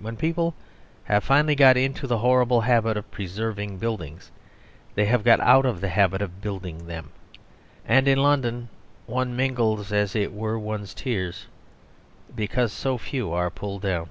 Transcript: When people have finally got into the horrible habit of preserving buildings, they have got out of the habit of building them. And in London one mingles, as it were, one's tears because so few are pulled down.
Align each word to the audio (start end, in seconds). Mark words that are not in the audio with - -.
When 0.00 0.16
people 0.16 0.56
have 1.04 1.22
finally 1.22 1.54
got 1.54 1.76
into 1.76 2.08
the 2.08 2.18
horrible 2.18 2.62
habit 2.62 2.96
of 2.96 3.08
preserving 3.12 3.78
buildings, 3.78 4.32
they 4.96 5.04
have 5.04 5.22
got 5.22 5.38
out 5.38 5.64
of 5.64 5.80
the 5.80 5.90
habit 5.90 6.20
of 6.20 6.40
building 6.40 6.88
them. 6.88 7.10
And 7.86 8.08
in 8.08 8.20
London 8.20 8.68
one 9.06 9.36
mingles, 9.36 9.92
as 9.92 10.16
it 10.16 10.32
were, 10.32 10.58
one's 10.58 10.92
tears 10.92 11.46
because 12.34 12.72
so 12.72 12.98
few 12.98 13.32
are 13.32 13.48
pulled 13.48 13.82
down. 13.82 14.08